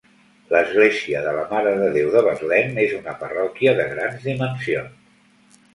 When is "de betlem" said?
2.17-2.75